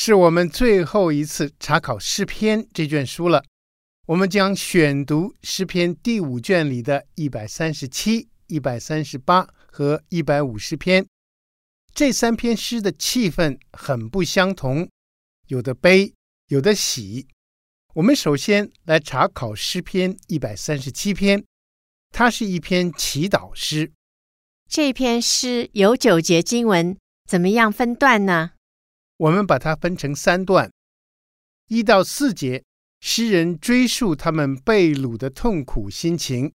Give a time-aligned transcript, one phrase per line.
[0.00, 3.42] 是我们最后一次查考诗篇这卷书了。
[4.06, 11.04] 我们将选读诗篇第五卷里的一百三十七、一百三十八和一百五十篇。
[11.92, 14.88] 这三篇诗的气氛很不相同，
[15.48, 16.12] 有的悲，
[16.46, 17.26] 有的喜。
[17.94, 21.44] 我们首先来查考诗篇一百三十七篇，
[22.10, 23.90] 它是一篇祈祷诗。
[24.70, 26.96] 这篇诗有九节经文，
[27.28, 28.52] 怎么样分段呢？
[29.18, 30.72] 我们把它分成三段，
[31.66, 32.64] 一到四节，
[33.00, 36.50] 诗人追述他们被掳的痛苦心情；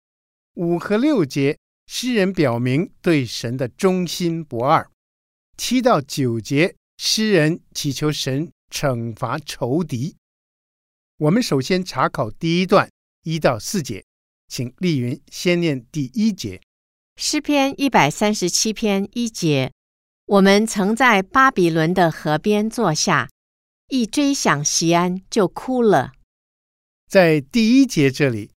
[0.55, 4.89] 五和六节，诗人表明对神的忠心不二；
[5.57, 10.17] 七到九节，诗人祈求神惩罚仇敌。
[11.19, 12.89] 我们首先查考第一段，
[13.25, 14.05] 一到四节，
[14.47, 16.61] 请丽云先念第一节。
[17.17, 19.73] 诗篇一百三十七篇一节。
[20.33, 23.29] 我们曾在巴比伦的河边坐下，
[23.89, 26.13] 一追想席安就哭了。
[27.07, 28.51] 在第一节这里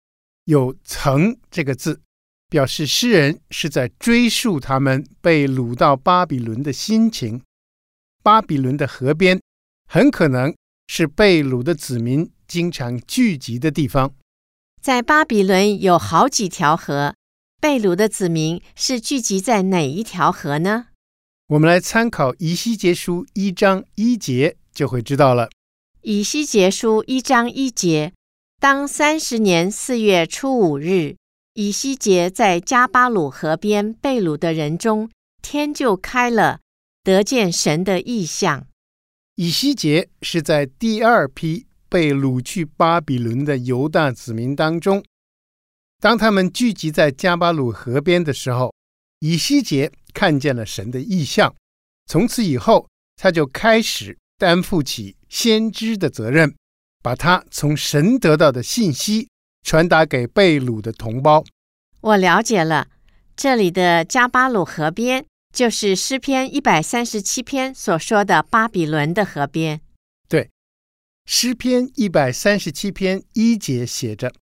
[0.46, 2.02] 有“曾”这个字，
[2.48, 7.42] 表示诗人是在追溯他们被掳到巴比伦的心情。
[8.22, 9.42] 巴比伦的河边
[9.90, 14.14] 很可能是被掳的子民经常聚集的地方。
[14.80, 17.16] 在巴比伦有好几条河，
[17.60, 20.90] 被掳的子民是聚集在哪一条河呢？
[21.54, 25.52] 我们来参考以西结书一章一节，就会知道了。
[26.02, 28.12] 以西结书一章一节，
[28.60, 31.16] 当三十年四月初五日，
[31.54, 35.12] 以西结在加巴鲁河边被掳的人中，
[35.44, 36.60] 天就开了，
[37.04, 38.66] 得见神的异象。
[39.36, 45.06] 以西结是在第二批被掳去巴比伦的犹大子民当中，
[46.02, 48.74] 当他们聚集在加巴鲁河边的时候，
[49.20, 49.92] 以西结。
[50.14, 51.54] 看见了神的意象，
[52.06, 56.56] 从此以后，他就开始担负起先知的责任，
[57.02, 59.30] 把他从神得到的信息
[59.64, 61.44] 传达给被掳的同胞。
[62.02, 62.88] 我了解了，
[63.36, 69.82] 这里的加巴鲁河边就是诗篇一百三十七篇所说的巴比伦的河边。
[70.28, 70.50] 对，
[71.26, 74.34] 诗篇一百三十七篇一节写着：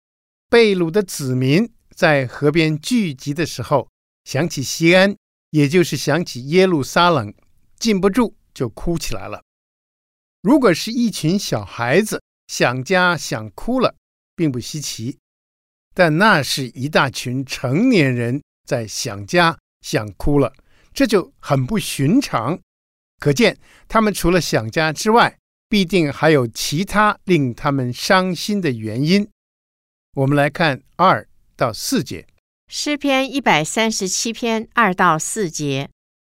[0.50, 3.88] 被掳的子民在河边聚集的时候，
[4.24, 5.14] 想起西安。
[5.52, 7.32] 也就是想起耶路撒冷，
[7.78, 9.42] 禁不住就哭起来了。
[10.40, 13.94] 如果是一群小孩子想家想哭了，
[14.34, 15.18] 并不稀奇；
[15.94, 20.54] 但那是一大群成年人在想家想哭了，
[20.94, 22.58] 这就很不寻常。
[23.20, 29.28] 可见他们除了想家之外，必定还有其他令他们伤心的原因。
[30.14, 32.26] 我们来看二到四节。
[32.74, 35.90] 诗篇一百三十七篇二到四节，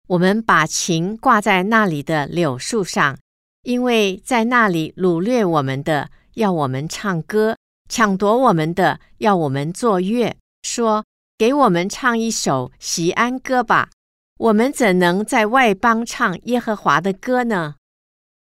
[0.08, 3.20] 我们把琴挂在那里的柳树上，
[3.62, 7.54] 因为在那里掳掠我们的，要我们唱歌；
[7.88, 10.36] 抢夺我们的，要我们作乐。
[10.64, 11.06] 说
[11.38, 13.92] ：“给我们唱一首锡安歌吧！”
[14.40, 17.76] 我们怎能在外邦唱耶和华的歌呢？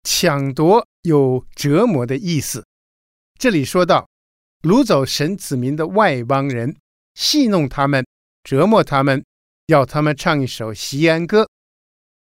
[0.04, 2.66] 抢夺有折磨的意思，
[3.38, 4.06] 这里说到
[4.60, 6.77] 掳走神子民的外邦人。
[7.19, 8.06] 戏弄他们，
[8.45, 9.25] 折磨他们，
[9.67, 11.49] 要他们唱一首锡安歌。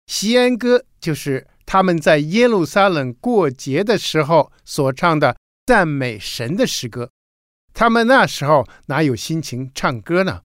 [0.05, 7.09] 锡安歌就是他们在耶路撒冷过节的时候所唱的赞美神的诗歌。
[7.73, 10.41] 他们那时候哪有心情唱歌呢？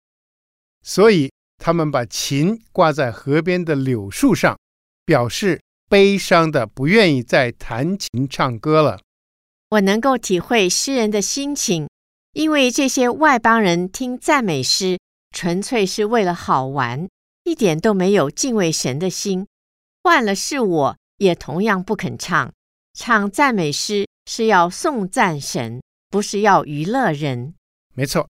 [0.85, 4.57] 所以他们把琴挂在河边的柳树上，
[5.05, 9.01] 表示悲伤的不愿意再弹琴唱歌了。
[9.71, 11.89] 我能够体会诗人的心情。
[12.37, 14.99] 因为这些外邦人听赞美诗，
[15.35, 17.09] 纯粹是为了好玩，
[17.45, 19.47] 一点都没有敬畏神的心。
[20.05, 22.53] 换了是我，也同样不肯唱。
[22.93, 25.81] 唱赞美诗是要颂赞神，
[26.11, 27.55] 不是要娱乐人。
[27.95, 28.29] 没错，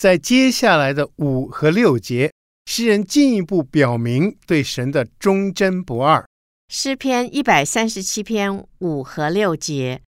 [0.00, 2.32] 在接下来的五和六节，
[2.64, 6.26] 诗人进一步表明对神的忠贞不二。
[6.70, 10.00] 诗篇一百三十七篇五和六节：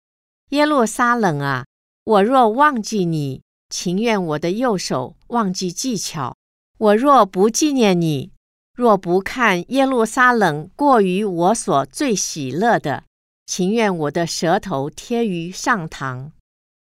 [0.51, 1.65] 耶路撒冷啊！
[2.05, 6.35] 我若忘记你，情愿我的右手忘记技巧；
[6.77, 8.33] 我若不纪念你，
[8.75, 13.05] 若不看耶路撒冷过于我所最喜乐的，
[13.47, 16.33] 情愿我的舌头贴于上膛。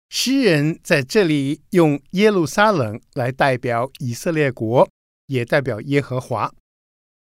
[0.08, 4.88] 诗人在这里用耶路撒冷来代表以色列国，
[5.26, 6.50] 也代表耶和华。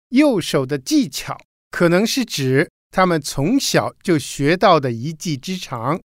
[0.09, 1.37] 右手的技巧
[1.69, 6.01] 可能是指他们从小就学到的一技之长，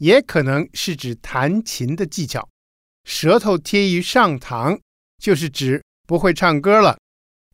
[0.00, 2.48] 也可能是指弹琴的技巧。
[3.04, 4.78] 舌头贴于上膛，
[5.22, 6.98] 就是指不会唱歌了。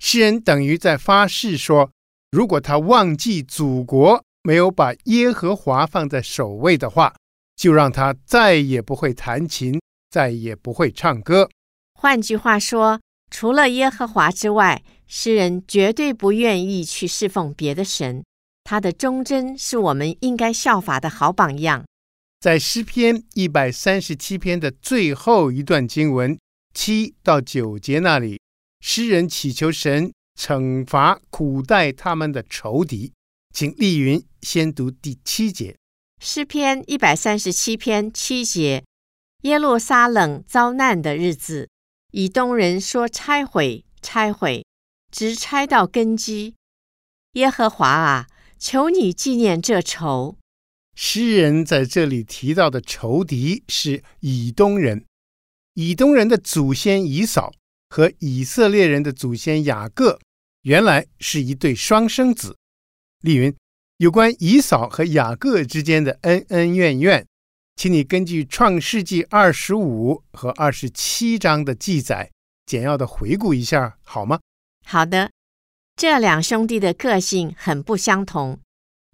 [0.01, 1.91] 诗人等于在发誓说，
[2.31, 7.15] 如果他忘记祖国没有把耶和华放在首位的话，
[7.57, 11.49] 就让他再也不会弹琴，再也不会唱歌。
[11.95, 13.01] 换句话说，
[13.31, 18.23] 除了耶和华之外，诗人绝对不愿意去侍奉别的神。
[18.63, 21.85] 他的忠贞是我们应该效法的好榜样。
[22.39, 26.39] 在诗篇一百三十七篇的最后一段经文
[26.75, 28.41] 七到九节那里，
[28.81, 33.13] 诗人祈求神惩罚苦待他们的仇敌。
[33.55, 35.75] 请丽云先读第七节。
[36.21, 38.85] 诗篇一百三十七篇七节：
[39.43, 41.69] 耶路撒冷遭难的日子，
[42.13, 44.65] 以东人说拆毁，拆毁，
[45.11, 46.55] 直拆到根基。
[47.33, 48.27] 耶和华啊，
[48.59, 50.37] 求你纪念这仇。
[50.97, 55.05] 诗人在这里提到的仇敌是以东人。
[55.75, 57.53] 以东人的祖先以扫
[57.91, 60.19] 和以色列人的祖先雅各，
[60.63, 62.57] 原来是一对双生子。
[63.21, 63.55] 丽云。
[63.99, 67.27] 有关以扫和雅各之间的恩恩怨怨，
[67.77, 72.31] 请你根据《创世纪》二十五和二十七章的记载，
[72.67, 74.39] 简要的回顾一下，好吗？
[74.85, 75.31] 好的。
[75.97, 78.61] 这两兄弟的个性很不相同。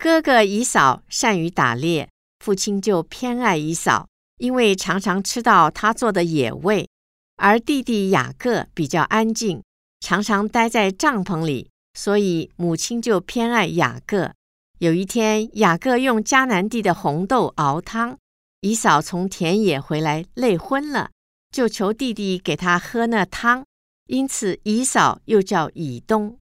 [0.02, 2.08] 哥哥以嫂善于打猎，
[2.40, 4.08] 父亲就偏爱以嫂，
[4.38, 6.88] 因为常常吃到他做的野味；
[7.37, 9.62] 而弟弟雅各比较安静，
[10.00, 14.32] 常常待在帐篷里，所以母亲就偏爱雅各。
[14.81, 18.19] 有一天，雅各用迦南地的红豆熬汤，
[18.62, 21.12] 以嫂从田野回来累昏了，
[21.52, 23.64] 就求弟弟给他喝那汤，
[24.08, 26.37] 因此以嫂又叫以东。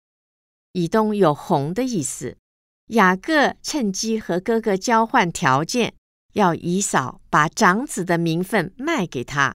[0.71, 2.37] 以东有红的意思。
[2.91, 5.93] 雅各趁机和哥哥交换条件，
[6.33, 9.53] 要以嫂把长子的名分卖给他。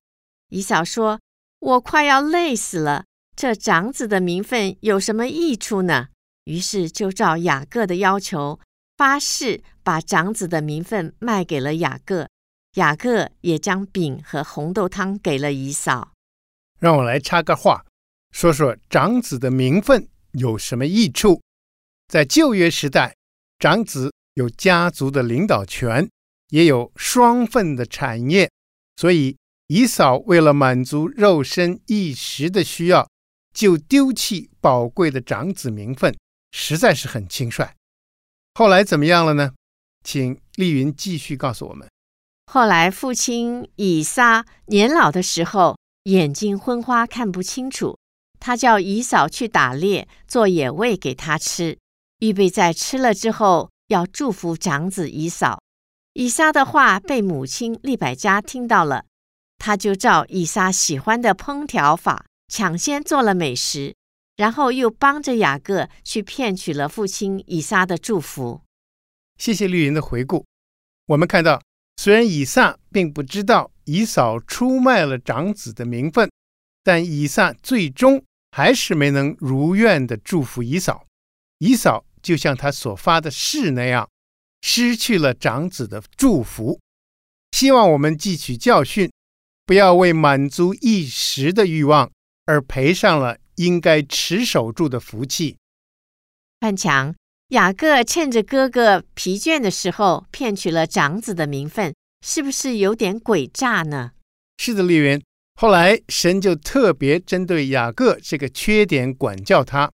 [0.48, 1.20] 以嫂说
[1.60, 3.04] ：“我快要累死了，
[3.36, 6.08] 这长子的名分有什么益处呢？”
[6.44, 8.58] 于是就照雅各的要求。
[8.96, 12.30] 发誓把长子的名分卖给了雅各，
[12.76, 16.12] 雅各也将饼和红豆汤给了以嫂。
[16.80, 17.84] 让我来插个话，
[18.30, 21.42] 说说长子的名分有什么益处。
[22.08, 23.15] 在旧约时代，
[23.58, 26.08] 长子有家族的领导权，
[26.50, 28.50] 也有双份的产业，
[28.96, 29.36] 所以
[29.68, 33.08] 以嫂为了满足肉身一时的需要，
[33.54, 36.14] 就丢弃宝贵的长子名分，
[36.52, 37.74] 实在是很轻率。
[38.54, 39.54] 后来怎么样了呢？
[40.04, 41.88] 请丽云继续告诉我们。
[42.52, 47.98] 后来父亲以撒年老的时候，眼睛昏花，看不清楚。
[48.38, 51.76] 他叫以嫂去打猎，做野味给他吃，
[52.18, 55.60] 预备在吃了之后要祝福长子以扫。
[56.14, 59.04] 以撒的话被母亲利百加听到了，
[59.58, 63.94] 他就照以撒喜欢的烹调法，抢先做了美食。
[64.36, 68.60] 然后又帮着雅各去骗取了父亲以撒的祝福。
[69.38, 70.44] 谢谢绿云的回顾。
[71.06, 71.62] 我们看到，
[71.96, 76.30] 虽然以撒并不知道以扫出卖了长子的名分，
[76.85, 81.05] 但以撒最终还是没能如愿的祝福以扫。
[81.58, 84.08] 以扫就像他所发的誓那样，
[84.62, 86.80] 失去了长子的祝福。
[87.52, 89.10] 希望我们汲取教训，
[89.64, 92.10] 不要为满足一时的欲望
[92.44, 93.38] 而赔上了。
[93.56, 95.56] 应该持守住的福气。
[96.60, 97.14] 范强，
[97.48, 104.12] 雅各趁着哥哥疲倦的时候骗取了长子的名分，是不是有点诡诈呢？
[104.58, 105.18] 是的，丽云。
[105.58, 109.90] 后来神就特别针对雅各这个缺点管教他。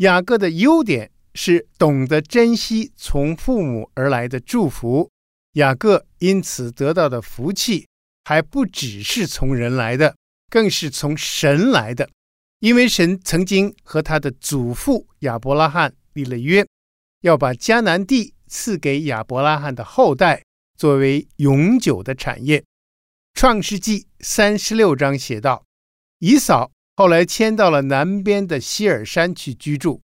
[0.00, 5.10] 雅各的优点是懂得珍惜从父母而来的祝福，
[5.52, 7.86] 雅各因此得到的福气
[8.24, 10.16] 还不只是从人来的，
[10.48, 12.08] 更是从神来的。
[12.60, 16.66] 因为神曾经和他的祖父亚伯拉罕立了约，
[17.20, 20.42] 要把迦南地赐给亚伯拉罕的后代，
[20.78, 22.64] 作为永久的产业。
[23.34, 25.62] 创世记三十六章写道：
[26.20, 30.02] 以扫后来迁到了南边的希尔山去居住。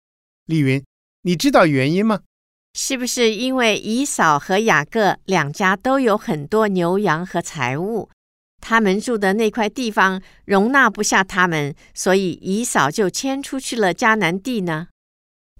[0.47, 0.81] 丽云，
[1.23, 2.21] 你知道原因吗？
[2.73, 8.09] 是不是因为以扫和雅各两家都有很多牛羊和财物？
[8.61, 14.87] 他们住的那块地方容纳不下他们，所以以扫就迁出去了迦南地呢？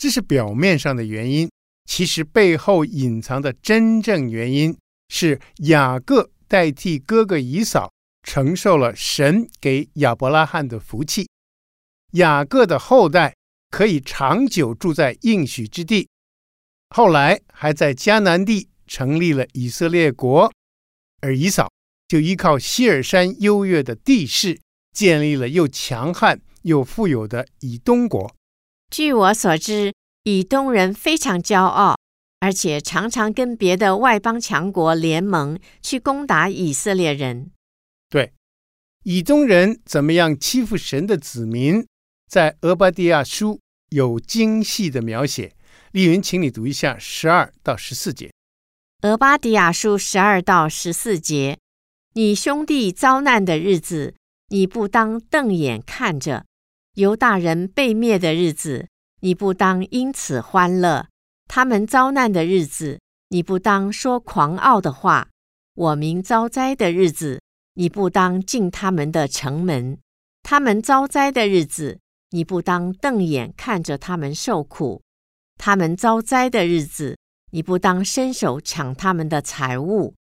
[0.01, 1.51] 这是表面上的原因，
[1.91, 7.91] 其实背后隐藏的真正原因是雅各代替哥哥以扫
[8.25, 11.29] 承受了神给亚伯拉罕的福气。
[12.15, 13.37] 雅各的后代
[13.71, 16.09] 可以长久住在应许之地，
[16.91, 20.51] 后来还在迦南地成立了以色列国，
[21.21, 21.71] 而以扫
[22.09, 24.61] 就依靠西尔山优越的地势，
[24.93, 28.35] 建立了又强悍又富有的以东国。
[28.91, 31.97] 据我所知，以东人非常骄傲，
[32.39, 37.51] 而且常常跟别的外邦强国联盟去攻打以色列人。
[39.07, 41.85] 以东人怎么样欺负神的子民？
[42.27, 45.53] 在俄巴底亚书有精细的描写，
[45.93, 48.33] 丽云，请你读一下十二到十四节。
[49.03, 51.59] 俄巴底亚书十二到十四节，
[52.15, 54.15] 你兄弟遭难的日子，
[54.49, 56.45] 你不当瞪眼看着；
[56.95, 58.89] 犹大人被灭的日子，
[59.21, 61.09] 你不当因此欢乐；
[61.47, 65.29] 他们遭难的日子，你不当说狂傲的话；
[65.75, 67.43] 我民遭灾的日子，
[67.75, 69.99] 你不当进他们的城门；
[70.43, 72.01] 他们遭灾的日子。
[72.31, 75.01] 你不当瞪眼看着他们受苦，
[75.57, 77.17] 他们遭灾的日子，
[77.53, 80.17] 你不当伸手抢他们的财物，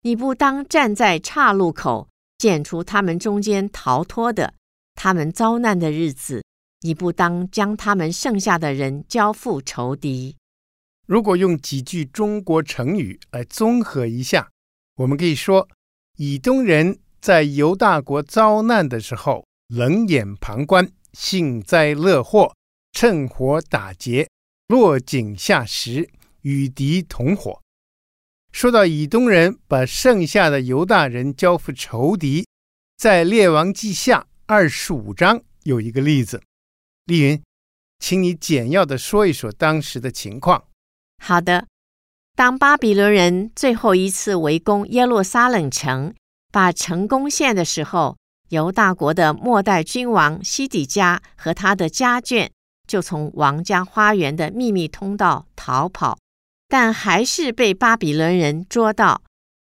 [0.00, 4.54] 你不当站在岔路口捡出他们中间逃脱的，
[4.94, 6.42] 他们遭难的日子，
[6.80, 10.38] 你不当将他们剩下的人交付仇敌。
[11.06, 14.48] 如果用几句中国成语来综合一下，
[14.96, 15.68] 我们可以说，
[16.20, 20.90] 以东人在犹大国遭难的时候冷眼旁观。
[21.12, 22.54] 幸灾乐祸，
[22.92, 24.28] 趁火打劫，
[24.66, 26.10] 落井下石，
[26.42, 27.60] 与敌同伙。
[28.52, 32.46] 说到以东人把剩下的犹大人交付仇敌，
[32.96, 36.42] 在《列王记下》二十五章有一个例子。
[37.06, 37.42] 丽云，
[38.00, 40.68] 请你简要的说一说当时的情况。
[41.22, 41.66] 好的，
[42.38, 46.14] 当巴比伦人最后一次围攻耶路撒冷城，
[46.52, 48.16] 把城攻陷的时候。
[48.50, 52.48] 犹大国的末代君王西底家和他的家眷
[52.86, 56.16] 就从王家花园的秘密通道逃跑，
[56.68, 59.22] 但还是被巴比伦人捉到。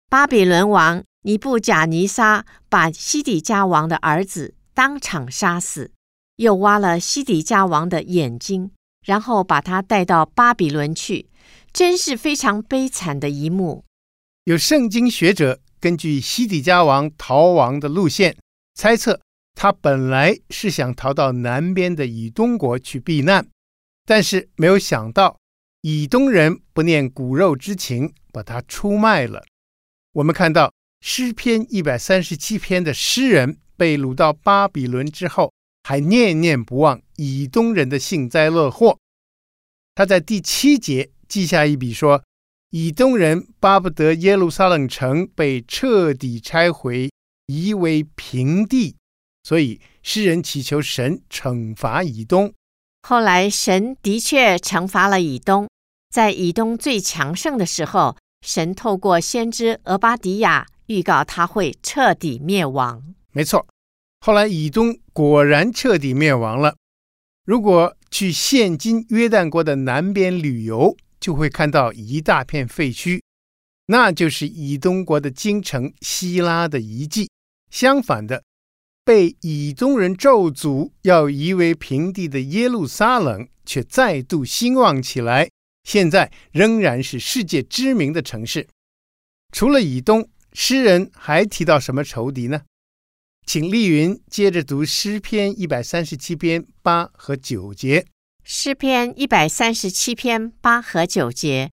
[0.07, 5.89] 巴比伦王尼布甲尼撒把西底家王的儿子当场杀死，
[6.35, 8.69] 又挖了西底家王的眼睛，
[9.03, 11.27] 然后把他带到巴比伦去，
[11.73, 13.85] 真是非常悲惨的一幕。
[14.45, 18.35] 有圣经学者根据西底家王逃亡的路线。
[18.75, 19.19] 猜测
[19.55, 23.45] 他本来是想逃到南边的以东国去避难，
[24.05, 25.37] 但是没有想到
[25.81, 29.43] 以东人不念骨肉之情，把他出卖了。
[30.13, 35.51] 我们看到诗篇一百三十七篇的诗人被掳到巴比伦之后，
[35.83, 38.97] 还念念不忘以东人的幸灾乐祸。
[39.93, 42.23] 他在第七节记下一笔说
[42.71, 47.09] ：“以东人巴不得耶路撒冷城被彻底拆毁。”
[47.51, 48.95] 夷为平地，
[49.41, 52.53] 所以诗人祈求神惩罚以东。
[53.01, 55.67] 后来神的确惩罚了以东，
[56.11, 63.15] 在以东最强盛的时候，神透过先知俄巴迪亚预告他会彻底灭亡。
[63.31, 63.65] 没错，
[64.19, 66.75] 后来以东果然彻底灭亡了。
[67.45, 73.21] 如果去现今约旦国的南边旅游，就会看到一大片废墟，
[73.87, 77.29] 那就是以东国的京城希拉的遗迹。
[77.69, 78.43] 相反的，
[79.03, 85.49] 被以东人咒诅要夷为平地的耶路撒冷，却再度兴旺起来。
[85.83, 88.67] 现在仍然是世界知名的城市。
[89.51, 92.61] 除了以东，诗人还提到什么仇敌呢？
[93.45, 98.05] 请丽云接着读诗篇一百三十七篇八和九节。
[98.43, 101.71] 诗篇一百三十七篇八和九节，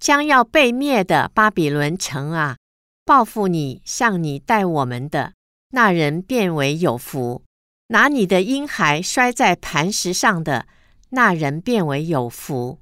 [0.00, 2.56] 将要被灭的巴比伦城啊！
[3.04, 5.34] 报复你，向你待我们的
[5.70, 7.42] 那人便为有福；
[7.88, 10.66] 拿你的婴孩摔在磐石上的
[11.10, 12.80] 那人便为有福。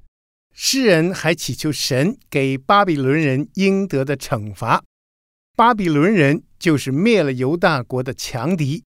[0.53, 4.83] 诗人还祈求神给巴比伦人应得的惩罚。
[5.55, 8.83] 巴比伦人就是灭了犹大国的强敌。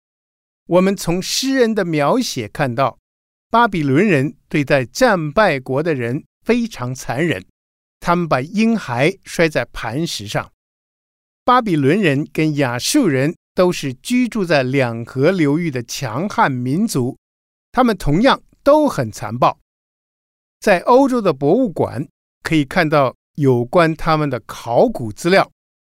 [0.65, 2.98] 我们从诗人的描写看到，
[3.51, 7.43] 巴比伦人对待战败国的人非常残忍，
[7.99, 10.51] 他们把婴孩摔在磐石上。
[11.43, 17.17] 巴比伦人跟亚述人都是居住在两河流域的强悍民族，
[17.71, 19.57] 他们同样都很残暴。
[20.59, 22.07] 在欧洲的博物馆
[22.43, 25.49] 可以看到有关他们的考古资料，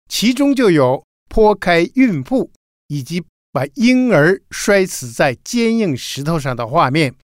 [0.08, 2.52] 其中就有剖开孕妇
[2.88, 7.16] 以及把婴儿摔死在坚硬石头上的画面。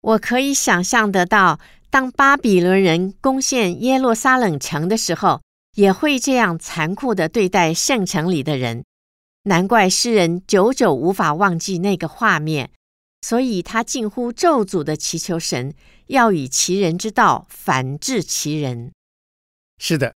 [0.00, 5.42] 我可以想象得到，当巴比伦人攻陷耶路撒冷城的时候，
[5.76, 8.84] 也会这样残酷地对待圣城里的人。
[9.44, 12.70] 难怪诗人久久无法忘记那个画面，
[13.22, 15.74] 所以他近乎咒诅地祈求神
[16.06, 18.92] 要以其人之道反治其人。
[19.78, 20.14] 是的，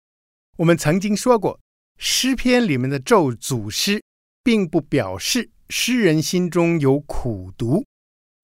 [0.59, 1.59] 我们曾经说过，
[1.99, 4.03] 诗篇里面的咒诅诗，
[4.43, 7.85] 并不表示诗人心中有苦毒。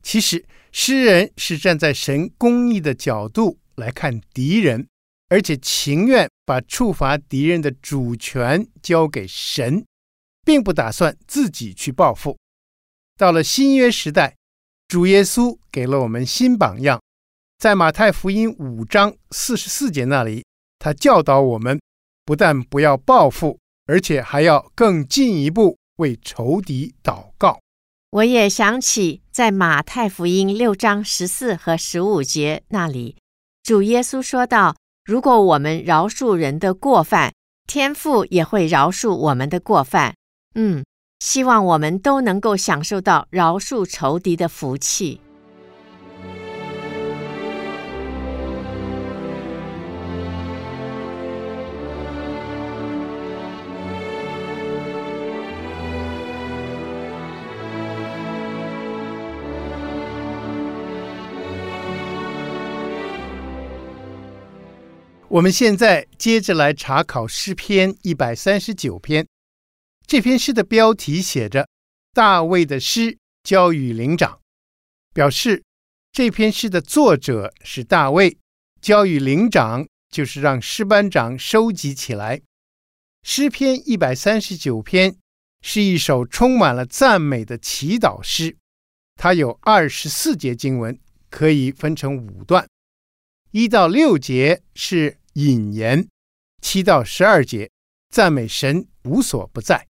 [0.02, 4.88] 其实，诗人是站在神公义的角度来看敌人，
[5.28, 9.85] 而且情愿把处罚敌人的主权交给神，
[10.45, 12.38] 并不打算自己去报复。
[13.16, 14.35] 到了新约时代，
[14.88, 17.00] 主耶稣给了我们新榜样，
[17.59, 20.45] 在马太福音五章四十四节那里，
[20.78, 21.78] 他教导我们，
[22.25, 27.61] 不但不要报复，而且还要更进一步为仇敌祷告。
[28.11, 33.17] 我也想起，在马太福音六章十四和十五节那里，
[33.62, 34.75] 主耶稣说道
[35.07, 37.33] ：“如果我们饶恕人的过犯，
[37.69, 40.17] 天父也会饶恕我们的过犯。”
[40.57, 40.85] 嗯，
[41.21, 45.21] 希望我们都能够享受到饶恕仇敌的福气。
[65.31, 69.25] 我们现在接着来查考诗篇一百三十九篇。
[70.05, 71.69] 这篇诗的标题写着
[72.13, 74.41] “大卫的诗交与灵长”，
[75.15, 75.63] 表示
[76.11, 78.37] 这篇诗的作者是大卫，
[78.81, 82.43] 交与灵长就是让诗班长收集起来。
[83.23, 85.15] 诗篇一百三十九篇
[85.63, 88.57] 是一首充满了赞美的祈祷诗，
[89.15, 90.99] 它有二十四节经文，
[91.31, 92.69] 可以分成五段，
[93.53, 96.09] 一到六节是引言，
[96.61, 97.71] 七到十二节
[98.11, 99.87] 赞美神无所不在。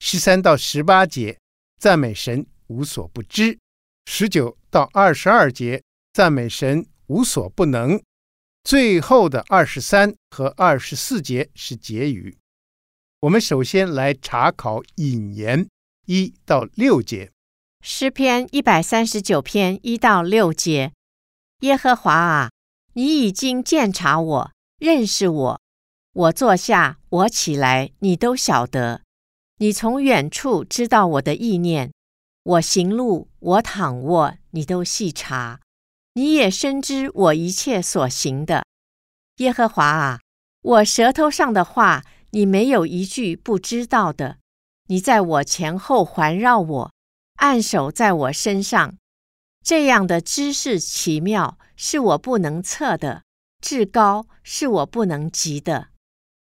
[0.00, 1.38] 十三到十八节，
[1.78, 3.58] 赞美神无所不知；
[4.06, 8.00] 十九到二十二节，赞美神无所不能；
[8.64, 12.38] 最后的二十三和二十四节是结语。
[13.20, 15.68] 我们首先来查考引言
[16.06, 17.30] 一到六节，
[17.82, 20.92] 诗篇一百三十九篇一到六节：
[21.60, 22.50] 耶和华啊，
[22.94, 25.60] 你已经鉴察我，认识我，
[26.14, 29.02] 我坐下，我起来，你都晓得。
[29.58, 31.92] 你从远处知道我的意念，
[32.42, 35.60] 我行路，我躺卧，你都细察。
[36.14, 38.64] 你也深知我一切所行的。
[39.36, 40.20] 耶和华啊，
[40.62, 44.38] 我舌头上的话，你没有一句不知道的。
[44.88, 46.92] 你在我前后环绕我，
[47.34, 48.96] 按手在我身上。
[49.62, 53.24] 这样的知识奇妙，是我不能测的；
[53.60, 55.88] 至高，是我不能及的。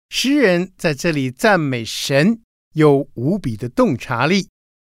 [0.09, 2.41] 诗人在这里赞美神。
[2.73, 4.49] 有无比的洞察力，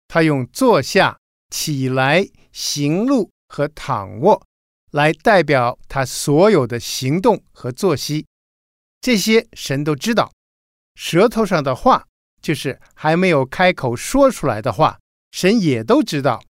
[0.10, 1.18] 他用坐下、
[1.50, 4.46] 起来、行路和躺卧
[4.92, 8.26] 来代表他所有的行动和作息。
[9.00, 10.30] 这些神都知道。
[10.96, 12.06] 舌头上的话，
[12.42, 15.00] 就是还没有开口说出来的话，
[15.32, 16.44] 神也都知道。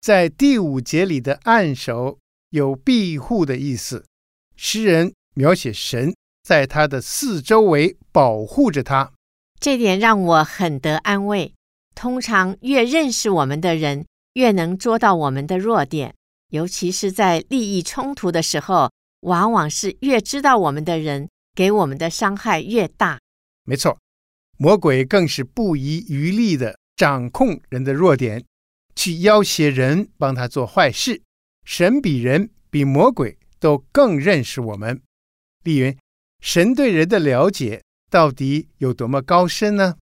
[0.00, 2.18] 在第五节里的按手
[2.50, 4.04] 有庇护的意思，
[4.56, 9.12] 诗人描写神在他的四周围保护着他。
[9.60, 11.54] 这点让我很得安慰。
[11.94, 16.14] 通常越认识我们的人，越能捉到我们的弱点，
[16.50, 18.90] 尤其是在利益冲突的时候，
[19.20, 23.20] 往往是越知道我们的人，给我们的伤害越大。
[23.64, 23.96] 没错，
[24.58, 28.44] 魔鬼更是不遗余力地掌控人的弱点，
[28.96, 31.22] 去要挟人帮他做坏事。
[31.64, 35.00] 神比人比魔鬼都更认识我们。
[35.62, 35.96] 丽云，
[36.42, 37.82] 神对人的了解。
[38.10, 39.96] 到底有多么高深呢？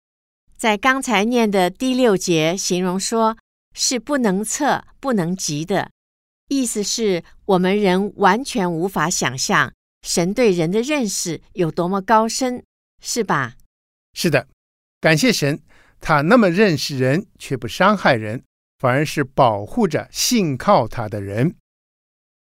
[0.58, 3.38] 在刚才念的第六节，形容说
[3.76, 5.92] 是不能测、不能及的，
[6.48, 9.72] 意思是我们人完全无法想象
[10.02, 12.64] 神对人的认识有多么高深，
[13.00, 13.54] 是吧？
[14.16, 14.48] 是的，
[15.00, 15.62] 感谢神，
[16.00, 18.44] 他那么认识人，却不伤害人，
[18.80, 21.56] 反而是保护着信靠他的人。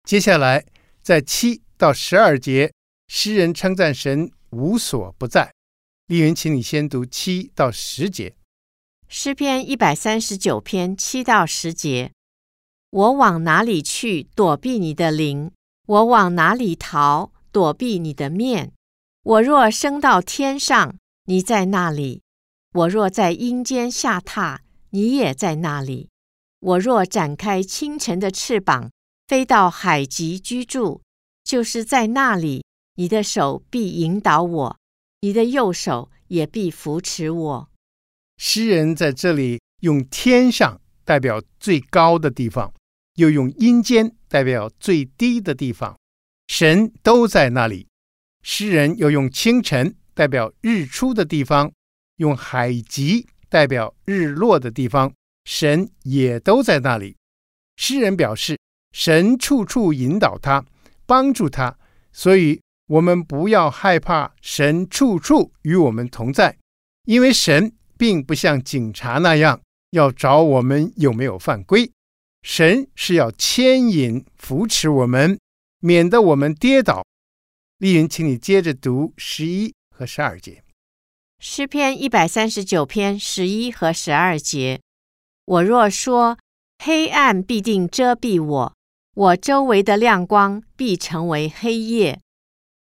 [0.06, 0.66] 接下来，
[1.04, 2.74] 在七到十二节，
[3.08, 4.32] 诗人称赞神。
[4.52, 5.52] 无所不在。
[6.06, 8.36] 丽云，请你先读七到十节。
[9.08, 12.12] 诗篇一百三十九篇七到十节：
[12.92, 15.52] 我往哪里去躲避你的灵？
[15.88, 18.72] 我往哪里逃躲避你的面？
[19.24, 22.22] 我若升到天上，你在那里；
[22.74, 24.60] 我若在阴间下榻，
[24.92, 26.10] 你也在那里；
[26.60, 28.92] 我若展开清晨的翅膀，
[29.28, 31.02] 飞到海极居住，
[31.44, 32.64] 就是在那里。
[32.96, 34.78] 你的手必引导我，
[35.22, 37.70] 你的右手也必扶持我。
[38.38, 42.72] 诗人在这里用天上代表最高的地方，
[43.16, 45.98] 又用阴间代表最低的地方，
[46.48, 47.88] 神都在那里。
[48.44, 51.72] 诗人又用清晨代表日出的地方，
[52.18, 55.12] 用海极代表日落的地方，
[55.46, 57.18] 神也都在那里。
[57.78, 58.60] 诗人表示，
[58.94, 60.64] 神处处引导他，
[61.06, 61.78] 帮助他，
[62.12, 66.56] 所以我们不要害怕神处处与我们同在，
[67.06, 71.92] 因为神并不像警察那样要找我们有没有犯规，
[72.44, 75.40] 神是要牵引扶持我们，
[75.80, 77.04] 免得我们跌倒。
[77.80, 80.64] 丽云，请你接着读十一和十二节。
[81.40, 84.80] 诗篇一百三十九篇十一和十二节：
[85.46, 86.38] 我若说
[86.84, 88.74] 黑暗必定遮蔽我，
[89.16, 92.20] 我周围的亮光必成为黑夜，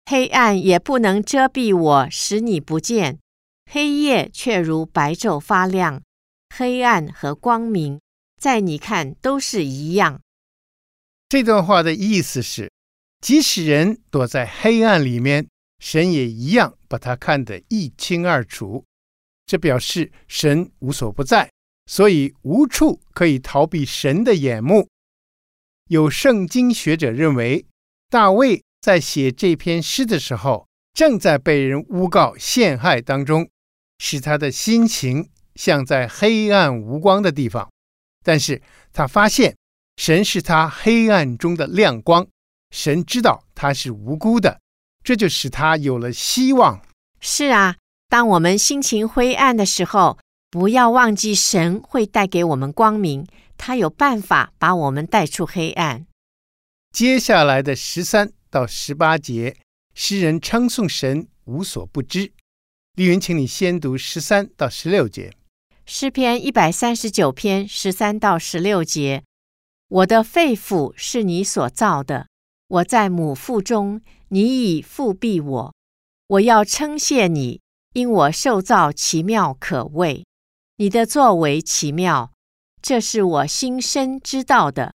[0.05, 3.19] 黑暗也不能遮蔽我，使你不见。
[3.71, 6.01] 黑夜却如白昼发亮，
[6.55, 8.01] 黑暗和光明
[8.37, 10.21] 在你看都是一样。
[11.29, 12.71] 这段话的意思是。
[13.19, 15.47] 即使人躲在黑暗里面，
[15.79, 18.83] 神也一样把他看得一清二楚。
[19.47, 21.49] 这表示神无所不在，
[21.87, 24.87] 所以无处可以逃避神的眼目。
[25.87, 27.65] 有圣经学者认为，
[28.09, 33.49] 大卫在写这篇诗的时候，正在被人诬告陷害当中，
[33.97, 37.69] 使他的心情像在黑暗无光的地方。
[38.23, 39.55] 但是他发现，
[39.95, 42.27] 神是他黑暗中的亮光。
[42.71, 44.59] 神知道他是无辜的，
[45.01, 46.81] 这就使他有了希望。
[47.21, 47.77] 是啊，
[48.09, 50.17] 当我们心情灰暗的时候，
[50.51, 53.25] 不要忘记神会带给我们光明，
[53.57, 56.05] 他有办法把我们带出黑暗。
[56.91, 59.57] 接下来的十三到十八节，
[59.93, 62.31] 诗人称颂神无所不知。
[62.95, 65.33] 丽云，请你先读十三到十六节。
[65.85, 69.23] 诗篇一百三十九篇十三到十六节：
[69.87, 72.27] 我的肺腑是你所造的。
[72.67, 75.73] 我在母腹中，你已覆庇我。
[76.27, 77.61] 我要称谢你，
[77.93, 80.25] 因我受造奇妙可畏。
[80.75, 82.33] 你的作为奇妙，
[82.81, 84.93] 这是我心深知道的。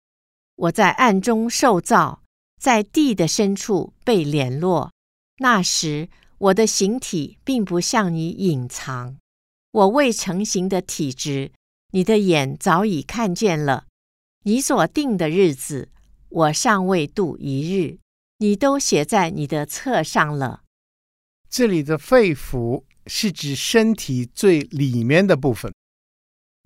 [0.56, 2.24] 我在暗中受造，
[2.60, 4.92] 在地的深处被联络。
[5.38, 9.18] 那时，我的形体并不向你隐藏。
[9.72, 11.52] 我未成形的体质，
[11.92, 13.86] 你的眼早已看见了。
[14.44, 15.90] 你所定的日子。
[16.34, 17.98] 我尚未度一日，
[18.38, 20.62] 你都写在你的册上了。
[21.50, 25.74] 这里的肺腑是指身体最里面的部分，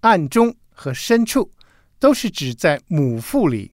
[0.02, 1.52] 暗中和深处
[1.98, 3.72] 都是指在母腹里。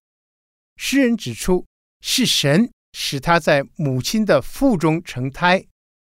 [0.76, 1.66] 诗人指出，
[2.00, 5.64] 是神使他在母亲的腹中成胎，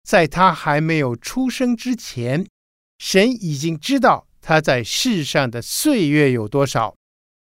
[0.03, 2.47] 在他还没有出生之前，
[2.97, 6.95] 神已经知道他在世上的岁月有多少。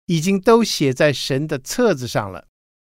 [0.07, 2.45] 已经都写在神的册子上了。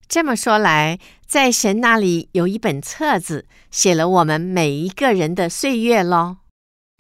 [0.10, 6.38] 这么说来，在神那里有一本册子，写了我们每一个人的岁月喽。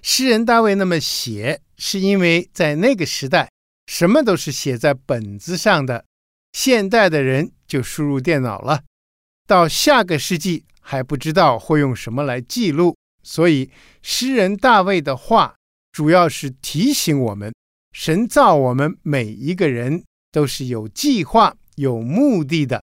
[0.05, 3.49] 诗人大卫那么写，是因为在那个时代，
[3.87, 6.03] 什么都是写在本子上的。
[6.51, 8.83] 现代的人就输入电脑了。
[9.47, 15.55] 到下个世纪还不知道会用什么来记录，所以诗人大卫的话
[15.93, 17.53] 主要是提醒我们。
[17.93, 22.83] 神造我们每一个人都是有计划、有目的的，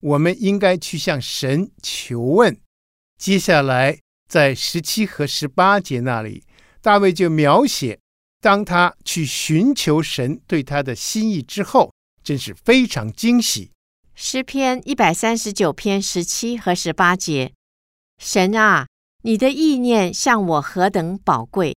[0.00, 2.56] 我们应该去向神求问。
[3.18, 3.98] 接下来，
[4.28, 6.44] 在十七和十八节那里，
[6.82, 8.00] 大卫就描写，
[8.40, 13.70] 当他去寻求神对他的心意之后，真是非常惊喜。
[14.14, 17.52] 诗篇一百三十九篇十七和十八节：
[18.18, 18.88] 神啊，
[19.22, 21.76] 你的意念向我何等宝贵，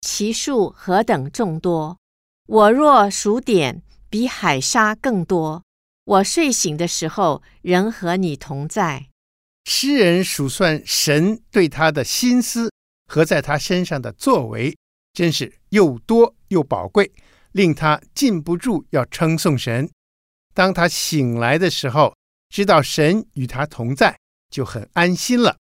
[0.00, 1.98] 其数何等众多。
[2.46, 5.62] 我若数点，比海沙更多。
[6.04, 9.08] 我睡醒的时候，仍和你同在。
[9.64, 12.70] 诗人数算神对他的心思
[13.06, 14.76] 和在他身上的作为，
[15.12, 17.12] 真是又多又宝贵，
[17.52, 19.90] 令他禁不住要称颂神。
[20.52, 22.16] 当他醒来的时候，
[22.48, 24.18] 知道神与他同在，
[24.50, 25.56] 就很安心了。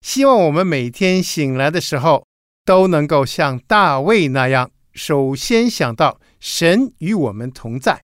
[0.00, 2.26] 希望我们每天醒来的时候，
[2.64, 4.70] 都能够像大卫那样。
[4.92, 8.02] 首先想到神与我们同在，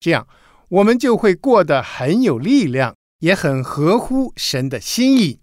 [0.00, 0.26] 这样
[0.68, 5.40] 我们就会过得很有力量，也很合乎神的心意。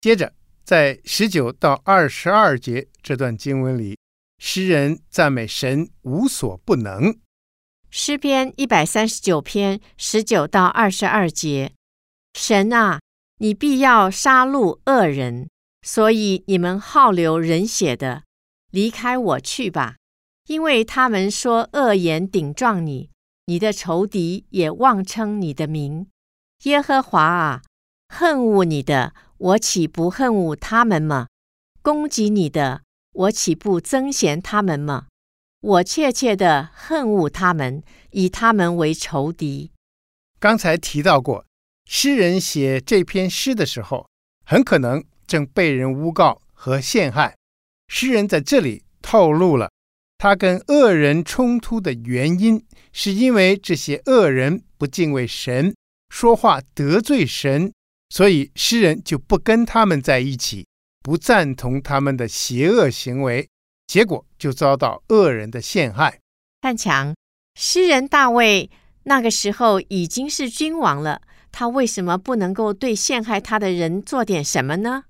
[0.00, 0.32] 接着，
[0.70, 3.98] 在十九到二十二节这段经文里，
[4.38, 7.18] 诗人赞美神无所不能。
[7.90, 11.72] 诗篇一百三十九篇十九到二十二节：
[12.34, 13.00] 神啊，
[13.38, 15.48] 你必要杀戮恶人，
[15.82, 18.22] 所以你们好流人血的，
[18.70, 19.96] 离开我去吧，
[20.46, 23.10] 因为他们说恶言顶撞你，
[23.46, 26.06] 你的仇敌也妄称你的名。
[26.62, 27.62] 耶和华啊，
[28.08, 31.26] 恨恶你的，我岂不恨恶他们吗？
[31.80, 35.06] 攻击你的，我岂不憎嫌他们吗？
[35.62, 39.70] 我切切的恨恶他们，以他们为仇敌。
[40.38, 41.46] 刚才提到过，
[41.86, 44.06] 诗人写这篇诗的时候，
[44.44, 47.34] 很可能正被人诬告和陷害。
[47.88, 49.70] 诗人在这里透露了
[50.18, 55.74] 他跟恶人冲突的原因，是因为这些恶人不敬畏神。
[56.10, 57.72] 说话得罪神，
[58.10, 60.66] 所以诗人就不跟他们在一起，
[61.00, 63.48] 不赞同他们的邪恶行为，
[63.86, 66.18] 结果就遭到恶人的陷害。
[66.60, 67.14] 汉强，
[67.54, 68.68] 诗人大卫
[69.04, 75.04] 那个时候已经是君王了，他为什么不能够对陷害他的人做点什么呢？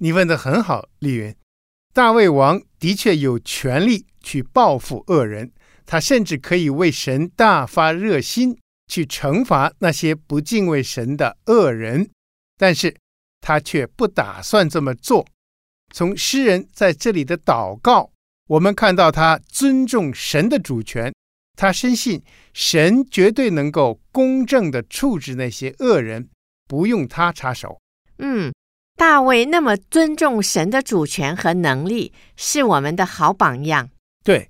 [0.00, 1.34] 你问的很好，丽云。
[1.92, 5.52] 大卫王的确有权利去报复恶人，
[5.84, 8.56] 他甚至可以为神大发热心。
[8.88, 12.08] 去惩罚那些不敬畏神的恶人，
[12.56, 12.96] 但是
[13.40, 15.26] 他却不打算这么做。
[15.92, 18.10] 从诗人在这里的祷告，
[18.48, 21.14] 我们看到他尊重神的主权，
[21.56, 26.28] 他深信神绝对能够公正的处置那些恶人，
[26.66, 27.80] 不用他插手。
[28.18, 28.52] 嗯，
[28.96, 33.90] 大卫那么尊重神的主权和能力，是我们的好榜样。
[34.24, 34.48] 对，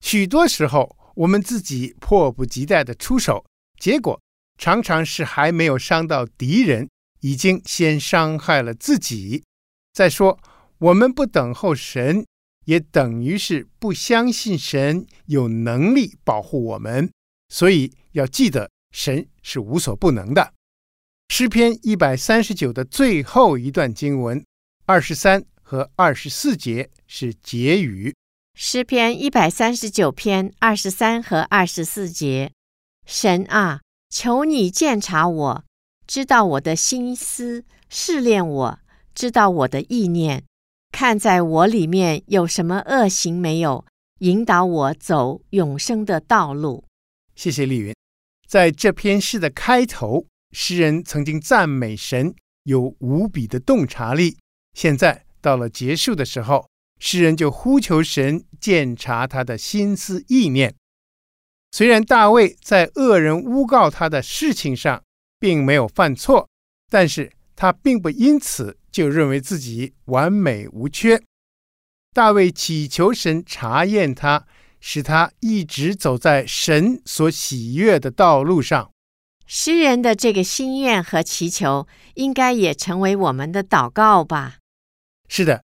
[0.00, 3.44] 许多时候我们自己迫不及待的出手。
[3.78, 4.20] 结果
[4.58, 6.88] 常常是还没有伤到敌人，
[7.20, 9.42] 已经先伤害了自己。
[9.92, 10.38] 再说，
[10.78, 12.24] 我们不等候神，
[12.66, 17.10] 也等于是不相信神有能力保护我们。
[17.48, 20.54] 所以要记得，神是无所不能的。
[21.28, 24.44] 诗篇一百三十九的最后一段经文，
[24.86, 28.14] 二十三和二十四节是结语。
[28.54, 32.52] 诗篇一百三十九篇二十三和二十四节。
[33.06, 33.80] 神啊，
[34.10, 35.64] 求你鉴察我，
[36.10, 38.78] 知道我的心思，试炼我，
[39.14, 40.42] 知道我的意念，
[40.90, 43.84] 看在我里面有什么恶行没有，
[44.18, 46.82] 引导我走永生的道路。
[47.36, 47.94] 谢谢丽云。
[48.48, 54.36] 在这篇诗的开头，诗人曾经赞美神有无比的洞察力。
[54.74, 56.68] 现在到了结束的时候，
[56.98, 60.74] 诗人就呼求神鉴察他的心思意念。
[61.70, 65.04] 虽然大卫在恶人诬告他的事情上
[65.40, 66.48] 并没有犯错，
[66.88, 71.20] 但是他并不因此就认为自己完美无缺。
[72.14, 74.46] 大卫祈求神查验他，
[74.78, 78.92] 使他一直走在神所喜悦的道路上。
[79.46, 84.58] 诗人的这个心愿和祈求，应该也成为我们的祷告吧？
[85.28, 85.64] 是的，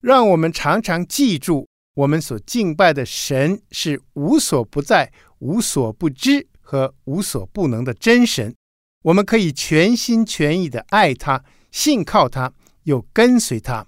[0.00, 5.12] 让我们常常记住，我们所敬拜的神是无所不在。
[5.40, 8.52] 无所不知和无所不能的真神，
[9.02, 12.52] 我们可以全心全意地爱他、信靠他，
[12.84, 13.86] 又跟随他。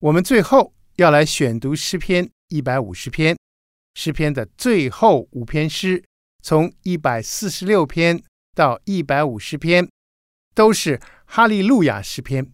[0.00, 3.36] 我们最后要来选读诗篇一百五十篇，
[3.94, 6.04] 诗篇的最后五篇诗，
[6.42, 8.22] 从一百四十六篇
[8.54, 9.88] 到一百五十篇，
[10.54, 12.50] 都是哈利路亚诗篇。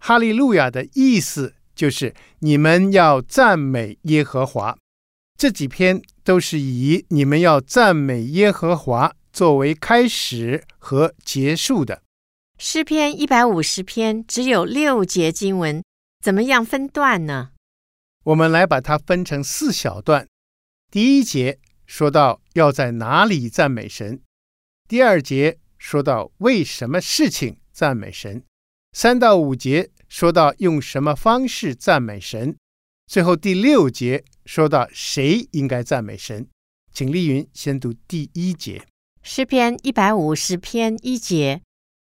[0.00, 4.76] 哈利路亚的意思就是你们要赞美耶和华。
[5.38, 12.02] 这几篇都是以你们要赞美耶和华作为开始和结束的。
[12.58, 15.82] 诗篇一百五十篇只有六节经文，
[16.22, 17.50] 怎么样分段呢？
[18.24, 20.28] 我们来把它分成四小段。
[20.90, 24.20] 第一节说到要在哪里赞美神，
[24.86, 28.44] 第二节说到为什么事情赞美神，
[28.92, 32.56] 三到五节说到用什么方式赞美神。
[33.06, 36.46] 最后第六节说到谁应该赞美神，
[36.92, 38.86] 请丽云先读第一节。
[39.24, 41.62] 诗篇一百五十篇一节，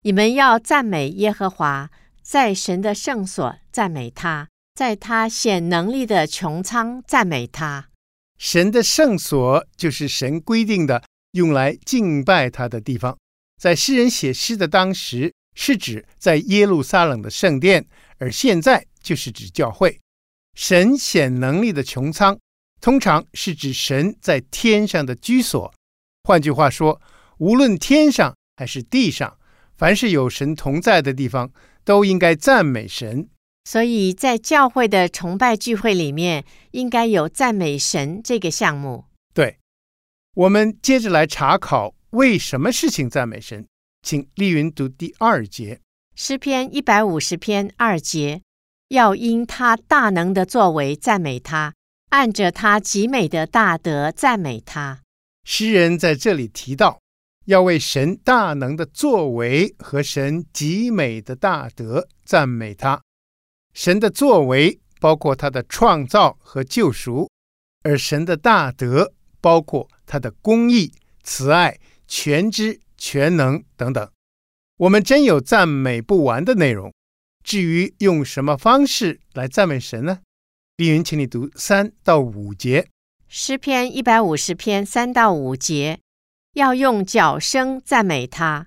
[0.03, 1.91] 你们要赞美耶和华，
[2.23, 7.89] 在神的圣所赞美他，在他显能力的穹苍赞美他。
[8.39, 13.19] 神的圣所就是神规定的用来敬拜他的地方，
[13.61, 17.85] 在诗人写诗的当时是指在耶路撒冷的圣殿，
[18.19, 19.99] 而现在就是指教会。
[20.55, 22.39] 神显能力的穹苍，
[22.81, 25.75] 通常是指神在天上的居所。
[26.31, 27.03] 换句话说，
[27.39, 29.37] 无论天上还是地上，
[29.77, 31.51] 凡是有神同在的地方，
[31.85, 33.29] 都应该赞美神。
[33.65, 39.07] 所以在教会的崇拜聚会里面，应该有赞美神这个项目。
[39.35, 39.59] 对，
[40.37, 43.67] 我们接着来查考为什么事情赞美神。
[44.01, 45.81] 请丽云读第二节。
[46.15, 48.43] 诗篇一百五十篇二节，
[48.91, 51.75] 要因他大能的作为赞美他，
[52.11, 55.01] 按着他极美的大德赞美他。
[55.45, 57.01] 诗人在这里提到，
[57.47, 63.01] 要为神大能的作为和神极美的大德赞美他。
[63.73, 67.29] 神的作为包括他的创造和救赎，
[67.83, 74.11] 而神的大德包括他的公义、慈爱、全知、全能等等。
[74.77, 76.93] 我们真有赞美不完的内容。
[77.43, 80.21] 至于用什么方式来赞美神呢？
[80.77, 82.87] 丽云，请你读三到五节。
[83.33, 86.01] 诗篇一百五十篇三到五节，
[86.55, 88.67] 要用角声赞美他，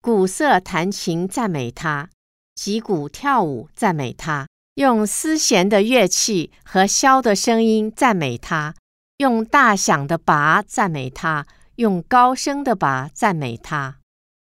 [0.00, 2.10] 鼓瑟弹琴赞美他，
[2.56, 8.74] 击鼓跳舞赞美他，用丝弦的乐器和箫的声音赞美他，
[9.18, 14.00] 用大响的拔赞美他，用高声的拔赞美他。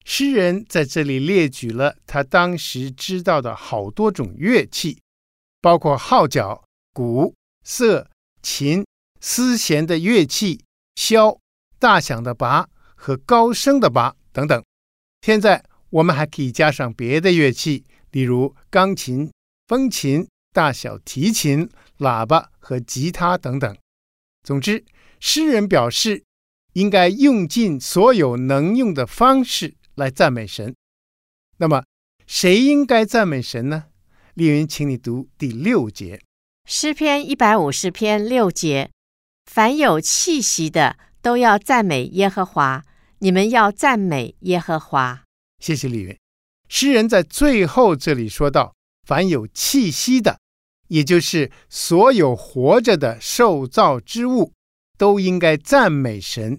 [0.05, 5.01] 诗人在这里列举了他当时知道的好多种乐器，
[5.61, 8.09] 包括号角、鼓、瑟、
[8.41, 8.85] 琴、
[9.23, 10.65] 丝弦的乐器、
[10.97, 11.39] 箫、
[11.79, 14.63] 大响的拔和高声的拔等等。
[15.23, 19.31] 现在我们还可以加上别的乐器，例如钢琴、
[19.69, 23.79] 风琴、大小提琴、喇叭和吉他等等。
[24.43, 24.85] 总之，
[25.21, 26.25] 诗人表示
[26.73, 29.77] 应该用尽所有能用的方式。
[29.95, 30.75] 来赞美神，
[31.59, 31.85] 那么
[32.27, 33.85] 谁应该赞美神呢？
[34.33, 36.19] 丽云，请你读第六节，
[36.65, 38.91] 诗篇一百五十篇六节：
[39.55, 42.83] 凡有气息的都要赞美耶和华，
[43.19, 45.25] 你们要赞美耶和华。
[45.59, 46.19] 谢谢李云。
[46.71, 48.75] 诗人在最后这里说到：
[49.07, 50.41] 凡有气息的，
[50.89, 54.55] 也就是所有活着的受造之物，
[54.97, 56.59] 都应该赞美神。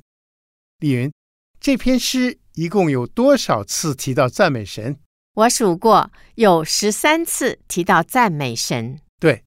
[0.77, 1.11] 李云，
[1.59, 2.37] 这篇诗。
[2.53, 4.99] 一共有多少次提到赞美神？
[5.33, 8.99] 我数过，有十三次提到赞美神。
[9.19, 9.43] 对，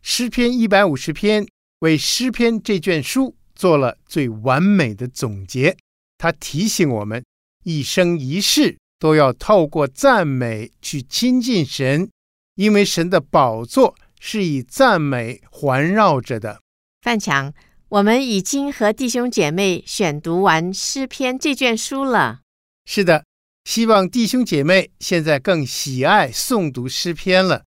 [0.00, 1.44] 诗篇一百五十篇
[1.84, 5.76] 为诗篇这卷书做了最完美的总结。
[6.16, 7.22] 他提醒我们，
[7.62, 12.08] 一生一世都要透过赞美去亲近神，
[12.54, 16.62] 因为神的宝座是以赞美环绕着的。
[17.02, 17.52] 范强，
[17.90, 22.40] 我们已经和弟兄姐妹选读完诗篇这卷书了。
[22.86, 23.26] 是的，
[23.64, 27.64] 希望弟兄姐妹现在更喜爱诵读诗篇了。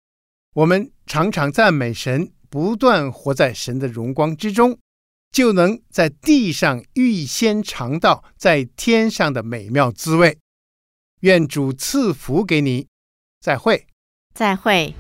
[0.54, 4.78] 我们常常赞美神，不断活在神的荣光之中，
[5.32, 10.38] 就能在地上预先尝到在天上的美妙滋味。
[11.22, 12.88] 愿主赐福给你，
[13.42, 13.88] 再会，
[14.36, 14.94] 再会。